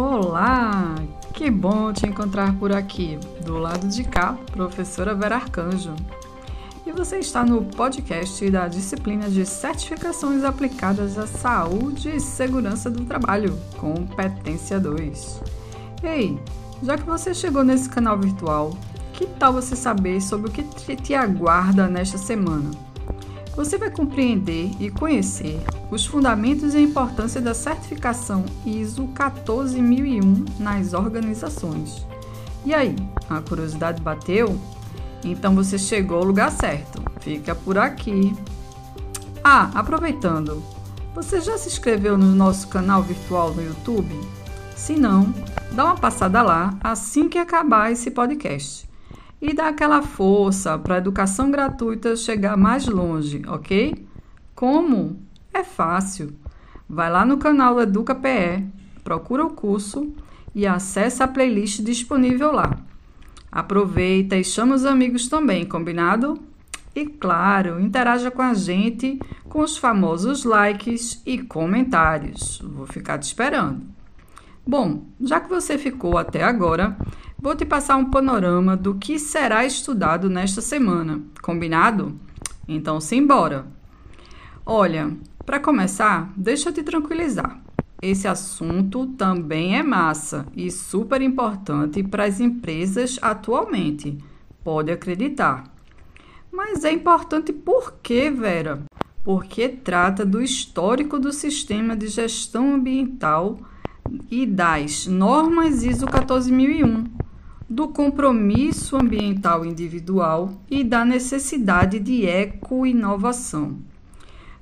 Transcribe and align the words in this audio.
Olá! 0.00 0.94
Que 1.34 1.50
bom 1.50 1.92
te 1.92 2.06
encontrar 2.06 2.56
por 2.56 2.70
aqui. 2.70 3.18
Do 3.44 3.58
lado 3.58 3.88
de 3.88 4.04
cá, 4.04 4.38
professora 4.52 5.12
Vera 5.12 5.34
Arcanjo. 5.34 5.92
E 6.86 6.92
você 6.92 7.18
está 7.18 7.44
no 7.44 7.64
podcast 7.64 8.48
da 8.48 8.68
disciplina 8.68 9.28
de 9.28 9.44
certificações 9.44 10.44
aplicadas 10.44 11.18
à 11.18 11.26
saúde 11.26 12.10
e 12.14 12.20
segurança 12.20 12.88
do 12.88 13.04
trabalho, 13.06 13.58
competência 13.76 14.78
2. 14.78 15.42
Ei, 16.04 16.40
já 16.80 16.96
que 16.96 17.04
você 17.04 17.34
chegou 17.34 17.64
nesse 17.64 17.88
canal 17.88 18.16
virtual, 18.20 18.78
que 19.12 19.26
tal 19.26 19.52
você 19.52 19.74
saber 19.74 20.20
sobre 20.20 20.48
o 20.48 20.52
que 20.52 20.62
te 20.94 21.12
aguarda 21.12 21.88
nesta 21.88 22.18
semana? 22.18 22.70
Você 23.58 23.76
vai 23.76 23.90
compreender 23.90 24.70
e 24.78 24.88
conhecer 24.88 25.60
os 25.90 26.06
fundamentos 26.06 26.74
e 26.74 26.76
a 26.76 26.80
importância 26.80 27.40
da 27.40 27.52
certificação 27.52 28.44
ISO 28.64 29.08
14001 29.08 30.44
nas 30.60 30.94
organizações. 30.94 32.06
E 32.64 32.72
aí, 32.72 32.94
a 33.28 33.40
curiosidade 33.40 34.00
bateu? 34.00 34.56
Então 35.24 35.56
você 35.56 35.76
chegou 35.76 36.18
ao 36.18 36.24
lugar 36.24 36.52
certo. 36.52 37.02
Fica 37.20 37.52
por 37.52 37.76
aqui. 37.78 38.32
Ah, 39.42 39.72
aproveitando, 39.74 40.62
você 41.12 41.40
já 41.40 41.58
se 41.58 41.68
inscreveu 41.68 42.16
no 42.16 42.32
nosso 42.36 42.68
canal 42.68 43.02
virtual 43.02 43.52
no 43.52 43.60
YouTube? 43.60 44.14
Se 44.76 44.94
não, 44.94 45.34
dá 45.72 45.86
uma 45.86 45.96
passada 45.96 46.42
lá 46.42 46.78
assim 46.80 47.28
que 47.28 47.38
acabar 47.38 47.90
esse 47.90 48.08
podcast 48.12 48.88
e 49.40 49.52
dar 49.54 49.68
aquela 49.68 50.02
força 50.02 50.78
para 50.78 50.96
a 50.96 50.98
educação 50.98 51.50
gratuita 51.50 52.16
chegar 52.16 52.56
mais 52.56 52.86
longe, 52.86 53.42
ok? 53.46 54.06
Como? 54.54 55.20
É 55.52 55.62
fácil. 55.62 56.34
Vai 56.88 57.10
lá 57.10 57.24
no 57.24 57.36
canal 57.36 57.80
Educa 57.80 58.14
PE, 58.14 58.64
procura 59.04 59.44
o 59.44 59.50
curso 59.50 60.12
e 60.54 60.66
acessa 60.66 61.24
a 61.24 61.28
playlist 61.28 61.80
disponível 61.82 62.52
lá. 62.52 62.78
Aproveita 63.50 64.36
e 64.36 64.44
chama 64.44 64.74
os 64.74 64.84
amigos 64.84 65.28
também, 65.28 65.64
combinado? 65.64 66.38
E 66.94 67.06
claro, 67.06 67.80
interaja 67.80 68.30
com 68.30 68.42
a 68.42 68.54
gente 68.54 69.20
com 69.48 69.60
os 69.60 69.76
famosos 69.76 70.44
likes 70.44 71.22
e 71.24 71.38
comentários. 71.38 72.60
Vou 72.62 72.86
ficar 72.86 73.18
te 73.18 73.24
esperando. 73.24 73.82
Bom, 74.66 75.04
já 75.20 75.40
que 75.40 75.48
você 75.48 75.78
ficou 75.78 76.18
até 76.18 76.44
agora, 76.44 76.96
vou 77.40 77.54
te 77.54 77.64
passar 77.64 77.96
um 77.96 78.10
panorama 78.10 78.76
do 78.76 78.96
que 78.96 79.18
será 79.18 79.64
estudado 79.64 80.28
nesta 80.28 80.60
semana. 80.60 81.22
Combinado? 81.40 82.18
Então, 82.66 83.00
simbora! 83.00 83.66
Olha, 84.66 85.16
para 85.46 85.60
começar, 85.60 86.30
deixa 86.36 86.68
eu 86.68 86.72
te 86.72 86.82
tranquilizar. 86.82 87.58
Esse 88.02 88.28
assunto 88.28 89.06
também 89.06 89.76
é 89.76 89.82
massa 89.82 90.46
e 90.54 90.70
super 90.70 91.22
importante 91.22 92.02
para 92.02 92.24
as 92.24 92.38
empresas 92.38 93.18
atualmente. 93.22 94.18
Pode 94.62 94.92
acreditar. 94.92 95.64
Mas 96.52 96.84
é 96.84 96.92
importante 96.92 97.52
por 97.52 97.94
quê, 98.02 98.30
Vera? 98.30 98.82
Porque 99.24 99.68
trata 99.68 100.24
do 100.24 100.42
histórico 100.42 101.18
do 101.18 101.32
sistema 101.32 101.96
de 101.96 102.08
gestão 102.08 102.74
ambiental 102.74 103.58
e 104.30 104.46
das 104.46 105.06
normas 105.06 105.82
ISO 105.82 106.06
14001, 106.06 107.04
do 107.68 107.88
compromisso 107.88 108.96
ambiental 108.96 109.64
individual 109.64 110.60
e 110.70 110.82
da 110.82 111.04
necessidade 111.04 111.98
de 111.98 112.24
eco-inovação. 112.26 113.78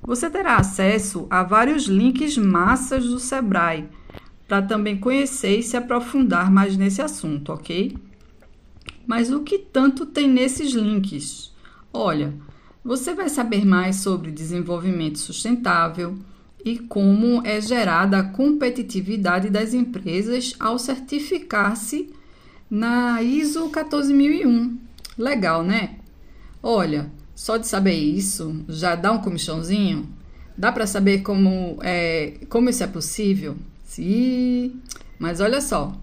Você 0.03 0.29
terá 0.29 0.57
acesso 0.57 1.25
a 1.29 1.43
vários 1.43 1.85
links 1.85 2.37
massas 2.37 3.05
do 3.05 3.19
Sebrae 3.19 3.87
para 4.47 4.61
também 4.61 4.97
conhecer 4.97 5.59
e 5.59 5.63
se 5.63 5.77
aprofundar 5.77 6.51
mais 6.51 6.75
nesse 6.75 7.01
assunto, 7.01 7.51
ok? 7.51 7.97
Mas 9.05 9.31
o 9.31 9.41
que 9.41 9.57
tanto 9.57 10.05
tem 10.05 10.27
nesses 10.27 10.73
links? 10.73 11.53
Olha, 11.93 12.33
você 12.83 13.13
vai 13.13 13.29
saber 13.29 13.65
mais 13.65 13.97
sobre 13.97 14.31
desenvolvimento 14.31 15.19
sustentável, 15.19 16.17
e 16.63 16.79
como 16.79 17.41
é 17.45 17.61
gerada 17.61 18.19
a 18.19 18.23
competitividade 18.23 19.49
das 19.49 19.73
empresas 19.73 20.53
ao 20.59 20.77
certificar-se 20.77 22.09
na 22.69 23.21
ISO 23.21 23.69
14001. 23.69 24.77
Legal, 25.17 25.63
né? 25.63 25.95
Olha, 26.61 27.11
só 27.35 27.57
de 27.57 27.67
saber 27.67 27.93
isso 27.93 28.63
já 28.67 28.95
dá 28.95 29.11
um 29.11 29.19
comichãozinho? 29.19 30.07
Dá 30.57 30.71
para 30.71 30.87
saber 30.87 31.19
como, 31.19 31.77
é, 31.81 32.33
como 32.49 32.69
isso 32.69 32.83
é 32.83 32.87
possível? 32.87 33.55
Sim, 33.83 34.81
mas 35.19 35.39
olha 35.39 35.61
só. 35.61 35.95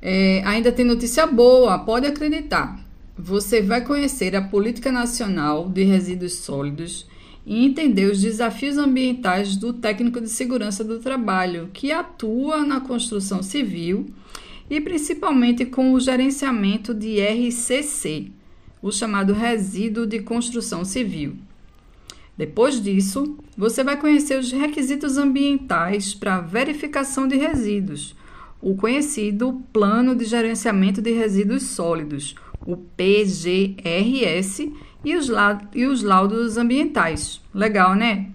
É, 0.00 0.42
ainda 0.44 0.70
tem 0.70 0.84
notícia 0.84 1.26
boa, 1.26 1.78
pode 1.78 2.06
acreditar. 2.06 2.80
Você 3.16 3.62
vai 3.62 3.82
conhecer 3.82 4.34
a 4.36 4.42
Política 4.42 4.92
Nacional 4.92 5.68
de 5.68 5.84
Resíduos 5.84 6.34
Sólidos 6.34 7.06
e 7.46 7.64
entender 7.64 8.10
os 8.10 8.20
desafios 8.20 8.76
ambientais 8.78 9.56
do 9.56 9.72
técnico 9.72 10.20
de 10.20 10.28
segurança 10.28 10.84
do 10.84 10.98
trabalho, 10.98 11.70
que 11.72 11.92
atua 11.92 12.64
na 12.64 12.80
construção 12.80 13.42
civil 13.42 14.06
e 14.72 14.80
principalmente 14.80 15.66
com 15.66 15.92
o 15.92 16.00
gerenciamento 16.00 16.94
de 16.94 17.20
RCC, 17.20 18.32
o 18.80 18.90
chamado 18.90 19.34
resíduo 19.34 20.06
de 20.06 20.20
construção 20.20 20.82
civil. 20.82 21.36
Depois 22.38 22.82
disso, 22.82 23.36
você 23.54 23.84
vai 23.84 23.98
conhecer 23.98 24.38
os 24.38 24.50
requisitos 24.50 25.18
ambientais 25.18 26.14
para 26.14 26.40
verificação 26.40 27.28
de 27.28 27.36
resíduos, 27.36 28.16
o 28.62 28.74
conhecido 28.74 29.62
Plano 29.74 30.16
de 30.16 30.24
Gerenciamento 30.24 31.02
de 31.02 31.12
Resíduos 31.12 31.64
Sólidos, 31.64 32.34
o 32.66 32.74
PGRS, 32.78 34.72
e 35.04 35.14
os, 35.14 35.28
e 35.74 35.84
os 35.84 36.02
laudos 36.02 36.56
ambientais. 36.56 37.42
Legal, 37.52 37.94
né? 37.94 38.30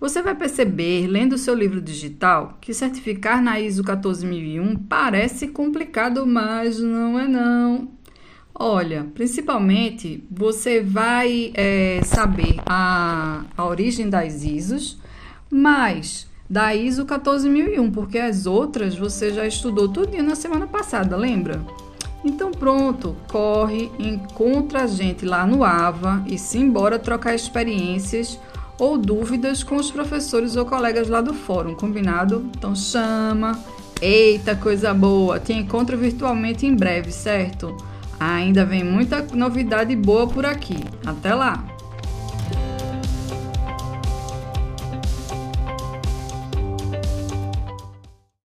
Você 0.00 0.22
vai 0.22 0.34
perceber, 0.34 1.06
lendo 1.06 1.36
seu 1.36 1.54
livro 1.54 1.78
digital, 1.78 2.56
que 2.58 2.72
certificar 2.72 3.42
na 3.42 3.60
ISO 3.60 3.84
14001 3.84 4.74
parece 4.88 5.48
complicado, 5.48 6.26
mas 6.26 6.80
não 6.80 7.18
é 7.18 7.28
não. 7.28 7.88
Olha, 8.54 9.06
principalmente 9.14 10.24
você 10.30 10.80
vai 10.80 11.52
é, 11.54 12.00
saber 12.02 12.56
a, 12.64 13.44
a 13.54 13.64
origem 13.66 14.08
das 14.08 14.42
ISOs, 14.42 14.98
mas 15.50 16.26
da 16.48 16.74
ISO 16.74 17.04
14001, 17.04 17.90
porque 17.90 18.18
as 18.18 18.46
outras 18.46 18.96
você 18.96 19.34
já 19.34 19.46
estudou 19.46 19.86
tudo 19.86 20.16
na 20.22 20.34
semana 20.34 20.66
passada, 20.66 21.14
lembra? 21.14 21.62
Então 22.24 22.50
pronto, 22.50 23.16
corre, 23.30 23.90
encontra 23.98 24.84
a 24.84 24.86
gente 24.86 25.26
lá 25.26 25.46
no 25.46 25.62
AVA 25.62 26.24
e 26.26 26.38
simbora 26.38 26.98
trocar 26.98 27.34
experiências 27.34 28.38
ou 28.80 28.96
dúvidas 28.96 29.62
com 29.62 29.76
os 29.76 29.90
professores 29.90 30.56
ou 30.56 30.64
colegas 30.64 31.08
lá 31.08 31.20
do 31.20 31.34
fórum, 31.34 31.74
combinado? 31.74 32.50
Então 32.56 32.74
chama. 32.74 33.62
Eita, 34.00 34.56
coisa 34.56 34.94
boa! 34.94 35.38
Te 35.38 35.52
encontro 35.52 35.98
virtualmente 35.98 36.66
em 36.66 36.74
breve, 36.74 37.12
certo? 37.12 37.76
Ainda 38.18 38.64
vem 38.64 38.82
muita 38.82 39.22
novidade 39.34 39.94
boa 39.94 40.26
por 40.26 40.46
aqui. 40.46 40.78
Até 41.04 41.34
lá! 41.34 41.79